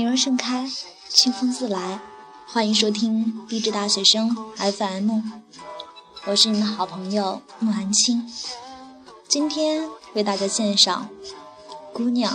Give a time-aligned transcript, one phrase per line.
[0.00, 0.66] 女儿盛开，
[1.10, 2.00] 清风自来。
[2.46, 5.20] 欢迎收听励志大学生 FM，
[6.24, 8.26] 我是你的好朋友木兰青。
[9.28, 11.06] 今天为大家献上
[11.92, 12.34] 《姑娘》，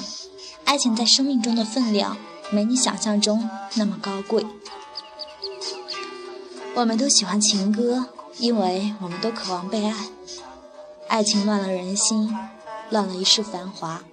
[0.63, 2.15] 爱情在生命中的分量
[2.51, 4.45] 没你想象中那么高贵。
[6.75, 10.09] 我们都喜欢情歌，因为我们都渴望被爱。
[11.07, 12.31] 爱情乱了人心，
[12.91, 14.03] 乱了一世繁华。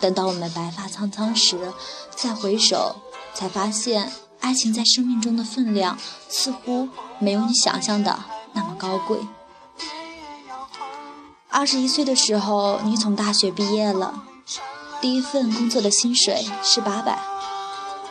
[0.00, 1.72] 等到我们白发苍苍时，
[2.14, 2.96] 再回首，
[3.34, 4.12] 才发现。
[4.40, 5.98] 爱情在生命中的分量，
[6.28, 8.20] 似乎没有你想象的
[8.52, 9.18] 那么高贵。
[11.48, 14.22] 二十一岁的时候，你从大学毕业了，
[15.00, 17.18] 第一份工作的薪水是八百，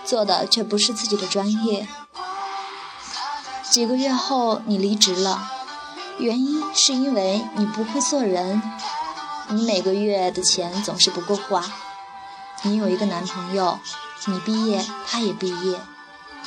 [0.04, 1.88] 做的却不是自己的专业。
[3.70, 5.50] 几个月后，你离职了，
[6.20, 8.62] 原因是因为你不会做人，
[9.50, 11.64] 你每个月的钱总是不够花。
[12.64, 13.80] 你有一个男朋友，
[14.26, 15.80] 你毕业，他也毕业。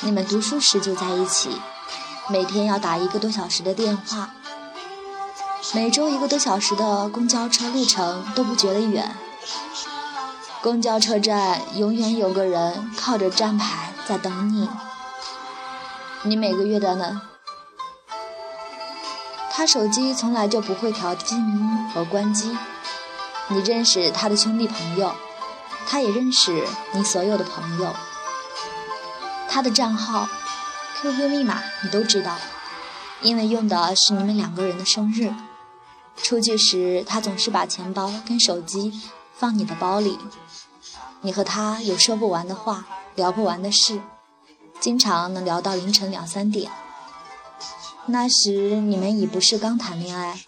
[0.01, 1.59] 你们读书时就在一起，
[2.29, 4.29] 每天要打一个多小时的电话，
[5.73, 9.15] 每周一个多小时的公交车路程都不觉得远。
[10.61, 14.69] 公交车站永远有个人靠着站牌在等你。
[16.23, 17.23] 你每个月的呢？
[19.49, 22.55] 他手机从来就不会调静音和关机。
[23.51, 25.13] 你认识他的兄弟朋友，
[25.85, 27.93] 他也认识你所有的朋友。
[29.49, 30.29] 他的账号、
[31.01, 32.37] QQ 密码你都知道，
[33.21, 35.33] 因为用的是你们两个人的生日。
[36.15, 39.01] 出去时，他总是把钱包跟手机
[39.37, 40.17] 放你的包里。
[41.19, 42.85] 你和他有说不完的话，
[43.15, 44.01] 聊不完的事，
[44.79, 46.71] 经常能聊到凌晨两三点。
[48.05, 50.39] 那时你们已不是刚谈恋爱，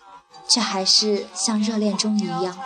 [0.47, 2.57] 却还是像热恋中一样。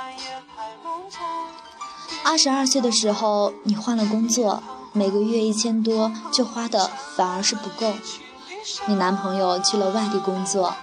[2.24, 4.62] 二十二岁的时候，你换了工作。
[4.94, 7.94] 每个月一千多，就花的反而是不够。
[8.88, 10.74] 你男朋友去了外地工作，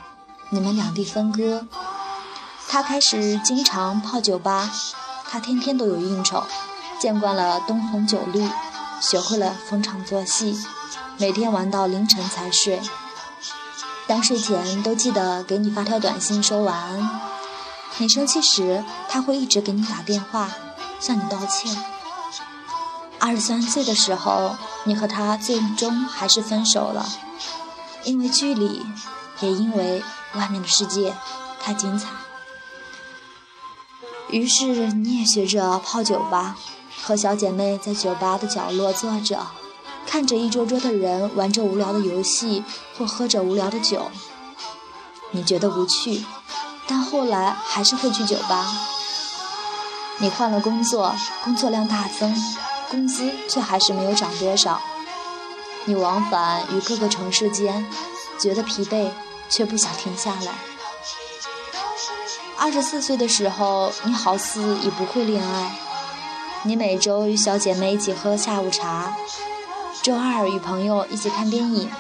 [0.50, 1.66] 你们两地分割。
[2.69, 4.71] 他开始经常泡酒吧，
[5.28, 6.44] 他天天都有应酬，
[7.00, 8.49] 见惯了灯红酒绿，
[9.00, 10.56] 学会了逢场作戏，
[11.19, 12.81] 每天玩到凌晨才睡。
[14.22, 17.20] 睡前都记得给你发条短信说晚安。
[17.98, 20.50] 你生气时，他会一直给你打电话，
[20.98, 21.76] 向你道歉。
[23.20, 27.06] 二十三岁的时候，你和他最终还是分手了，
[28.03, 28.84] 因为距离，
[29.41, 30.03] 也因为
[30.34, 31.14] 外面的世界
[31.60, 32.08] 太精彩。
[34.28, 36.56] 于是你也学着泡酒吧，
[37.03, 39.47] 和小姐妹在酒吧的角落坐着，
[40.06, 42.65] 看着一桌桌的人玩着无聊的游戏
[42.97, 44.10] 或喝着无聊的酒。
[45.31, 46.25] 你觉得无趣，
[46.87, 48.66] 但后来还是会去酒吧。
[50.19, 52.34] 你换了工作，工作量大增。
[52.91, 54.81] 工资却还是没有涨多少，
[55.87, 57.84] 你往返于各个城市间，
[58.38, 59.09] 觉得疲惫，
[59.48, 60.53] 却不想停下来。
[62.56, 65.76] 二十四岁的时候，你好似已不会恋爱，
[66.62, 69.16] 你每周与小姐妹一起喝下午茶，
[70.04, 71.91] 周二与朋友一起看电影，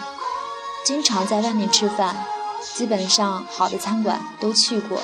[0.84, 2.26] 经常在外面吃饭，
[2.60, 5.00] 基本上好的餐馆都去过，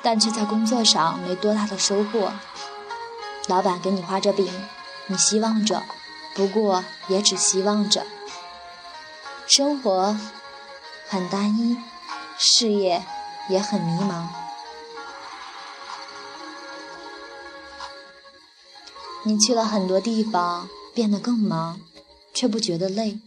[0.00, 2.32] 但却在工作上没多大的收获。
[3.48, 4.48] 老板给你画着饼，
[5.08, 5.82] 你希望着，
[6.36, 8.06] 不过也只希望着。
[9.48, 10.16] 生活
[11.08, 11.76] 很单一，
[12.38, 13.02] 事业
[13.48, 14.28] 也很迷茫。
[19.24, 21.80] 你去了很多地方，变得更忙，
[22.34, 23.20] 却不觉得累。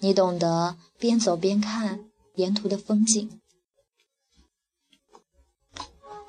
[0.00, 2.04] 你懂得边走边看
[2.36, 3.40] 沿途的风景。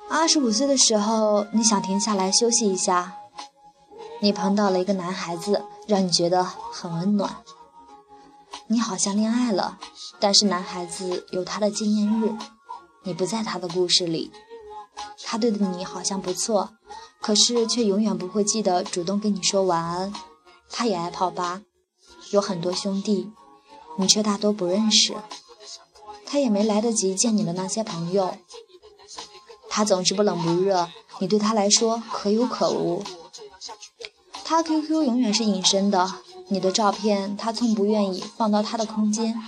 [0.08, 3.16] 二十五岁的时候，你想停下来休息一下，
[4.20, 7.44] 你碰到了一个男孩子，让你觉得很温暖。
[8.66, 9.78] 你好像恋爱了，
[10.18, 12.34] 但是男孩子有他的纪念日，
[13.04, 14.32] 你不在他的故事里。
[15.24, 16.70] 他对的你好像不错，
[17.20, 20.12] 可是却永远不会记得主动跟你说晚安。
[20.70, 21.62] 他也爱泡吧，
[22.30, 23.30] 有很多兄弟，
[23.98, 25.14] 你却大多不认识。
[26.24, 28.36] 他也没来得及见你的那些朋友。
[29.68, 30.88] 他总是不冷不热，
[31.18, 33.02] 你对他来说可有可无。
[34.44, 36.14] 他 QQ 永远是隐身的，
[36.48, 39.40] 你的照片他从不愿意放到他的空间。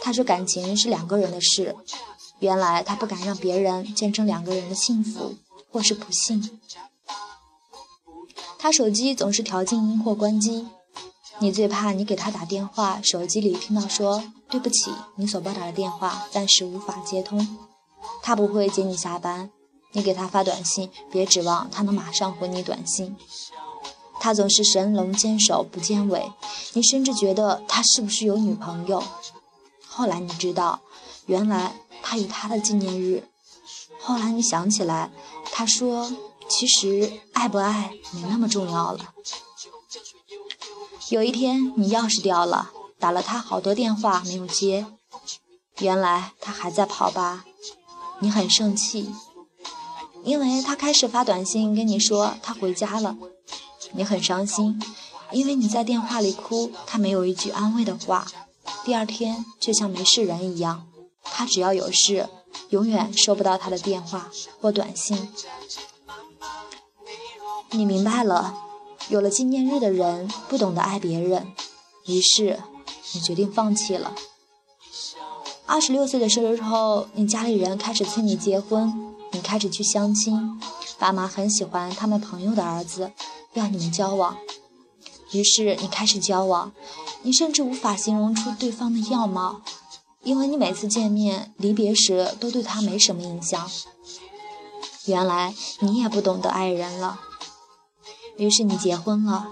[0.00, 1.76] 他说感情是两个人的事，
[2.38, 5.34] 原来他不敢让别人见证两个人的幸福
[5.70, 6.60] 或是不幸。
[8.64, 10.66] 他手机总是调静音或关机，
[11.38, 17.58] 你最怕你给他打电话，手机里听到说对不起，你所拨打的电话暂时无法接通。
[18.22, 19.50] 他不会接你下班，
[19.92, 23.14] 你给他发短信，别指望他能马上回你短信。
[24.18, 26.32] 他总是神龙见首不见尾，
[26.72, 29.04] 你甚至觉得他是不是有女朋友？
[29.86, 30.80] 后来你知道，
[31.26, 33.28] 原来他有他的纪念日。
[34.00, 35.10] 后来你想起来，
[35.52, 36.10] 他说
[36.48, 39.14] ：“其实爱不爱没那么重要了。”
[41.10, 44.86] 有一天你钥匙掉了，打了他好多电话没有接，
[45.78, 47.44] 原来他还在跑吧？
[48.20, 49.12] 你很生气，
[50.24, 53.16] 因为他开始发短信跟你说他回家了。
[53.92, 54.80] 你很伤心，
[55.30, 58.26] 因为你在电话里哭，他没有一句安慰的话。
[58.84, 60.88] 第二天就像没事人一样，
[61.22, 62.28] 他只要有事，
[62.70, 64.30] 永远收不到他的电话
[64.60, 65.28] 或短信。
[67.76, 68.54] 你明白了，
[69.08, 71.48] 有了纪念日的人不懂得爱别人，
[72.06, 72.60] 于是
[73.12, 74.14] 你决定放弃了。
[75.66, 80.60] 二十六岁的生日后，你家里人开始催你结婚，你开始去相亲，
[80.98, 83.10] 爸妈很喜欢他们朋友的儿子。
[83.54, 84.36] 要你们交往，
[85.32, 86.72] 于是你开始交往，
[87.22, 89.62] 你甚至无法形容出对方的样貌，
[90.22, 93.68] 因为你每次见面、离别时都对他没什么印象。
[95.06, 97.20] 原来你也不懂得爱人了，
[98.36, 99.48] 于是你结婚了。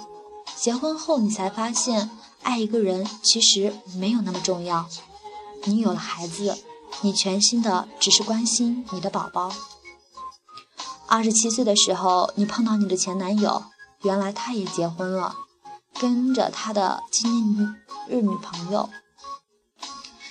[0.57, 2.11] 结婚后你才发现，
[2.43, 4.87] 爱一个人其实没有那么重要。
[5.65, 6.59] 你有了孩子，
[7.03, 9.53] 你全心的只是关心你的宝宝。
[11.07, 13.65] 二十七岁的时候，你碰到你的前男友。
[14.03, 15.37] 原来他也结婚了，
[16.01, 17.77] 跟着他的纪念
[18.09, 18.91] 日女朋友。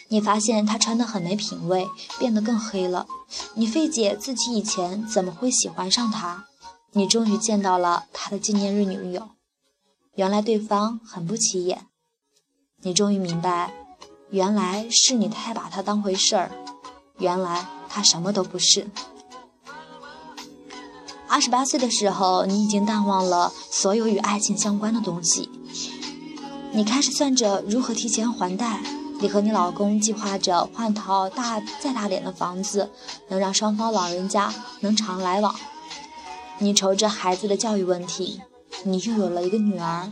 [0.09, 1.87] 你发现他穿得很没品位，
[2.19, 3.07] 变得更黑了。
[3.53, 6.47] 你费解自己以前怎么会喜欢上他。
[6.93, 9.29] 你终于见到了他的纪念日女友，
[10.15, 11.87] 原来对方很不起眼。
[12.81, 13.73] 你终于明白，
[14.29, 16.51] 原来是你太把他当回事儿，
[17.17, 18.89] 原来他什么都不是。
[21.29, 25.49] 二十八岁的时候，你已经淡忘了所有与爱情相关的东西。
[26.73, 28.83] 你开始算着如何提前还贷，
[29.21, 32.91] 你和你老公计划着换套大再大点的房子，
[33.29, 35.55] 能让双方老人家能常来往。
[36.61, 38.39] 你愁着孩子的教育问题，
[38.83, 40.11] 你又有了一个女儿。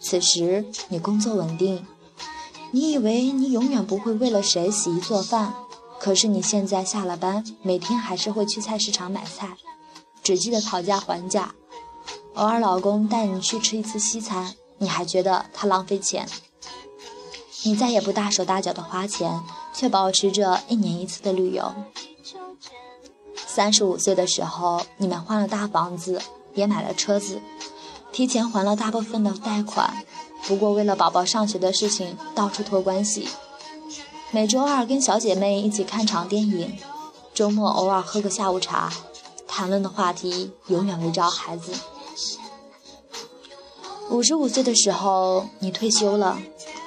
[0.00, 1.86] 此时你工作稳定，
[2.70, 5.52] 你以为你永远不会为了谁洗衣做饭，
[6.00, 9.58] 可是你现在下了班，每天还是会去菜市场买菜。
[10.22, 11.54] 只记得讨价还价，
[12.32, 16.26] 偶尔老公带你去吃一次西餐，你还觉得他浪费钱。
[17.64, 19.42] 你再也不大手大脚的花钱，
[19.74, 21.74] 却保持着一年一次的旅游。
[23.54, 26.20] 三十五岁的时候，你们换了大房子，
[26.54, 27.40] 也买了车子，
[28.10, 30.04] 提前还了大部分的贷款。
[30.48, 33.28] 不过为了宝宝上学的事情，到处托关系。
[34.32, 36.76] 每周二跟小姐妹一起看场电影，
[37.32, 38.92] 周末偶尔喝个下午茶。
[39.46, 41.70] 谈论的话题永远围绕孩子。
[44.10, 46.38] 五十五岁的时候，你退休了，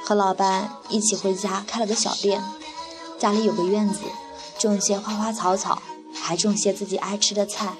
[0.04, 2.44] 和老伴一起回家开了个小店，
[3.18, 4.02] 家里有个院子，
[4.60, 5.82] 种些花花草草，
[6.28, 7.74] 还种些自己爱吃的菜。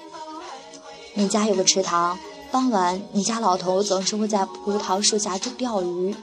[1.12, 2.18] 你家有个池塘，
[2.50, 6.16] 傍晚你家老头总是会在葡萄树下钓鱼。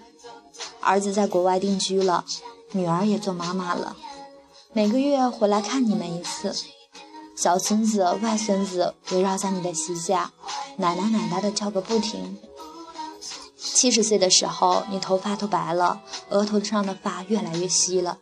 [0.79, 2.25] 儿子在国外定居了，
[2.71, 3.95] 女儿也做妈妈了，
[4.73, 6.55] 每个月回来看你们一次。
[7.35, 10.31] 小孙子、外孙子围绕在你的膝下，
[10.77, 12.39] 奶奶奶奶的叫个不停。
[13.55, 18.17] 七十岁的时候，你头发都白了，额头上的发越来越稀了。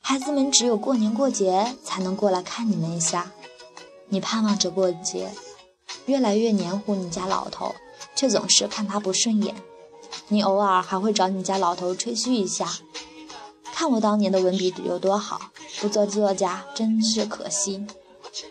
[0.00, 3.30] 孩子们只有过年过节才能过来看你们一下。
[4.14, 5.28] 你盼望着过节，
[6.06, 7.74] 越来越黏糊你家老头，
[8.14, 9.56] 却总是看他不顺眼。
[10.28, 12.78] 你偶尔还会找你家老头吹嘘一下，
[13.72, 17.84] 看我当年的文笔有多好，不做作家真是可惜。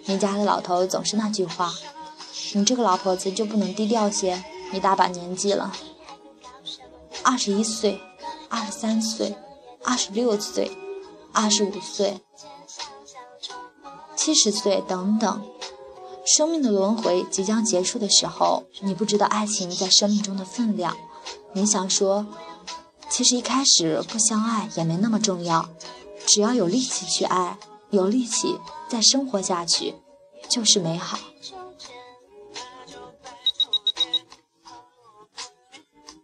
[0.04, 1.74] 你家的老头总是那句话
[2.52, 4.44] ：“你这个老婆子就不能低调些？
[4.74, 5.72] 你大把年纪了，
[7.24, 8.02] 二十一岁、
[8.50, 9.34] 二十三岁、
[9.82, 10.70] 二十六岁、
[11.32, 12.20] 二十五岁、
[14.16, 15.42] 七十岁等等，
[16.26, 20.96] 生命的轮回即将结束的时候，你不知道爱情在生命中的分量。
[21.54, 22.26] 你想说，
[23.10, 25.70] 其实一开始不相爱也没那么重要，
[26.26, 27.58] 只要有力气去爱，
[27.90, 28.58] 有力气。
[28.90, 29.96] 再生活下去，
[30.48, 31.18] 就是美好。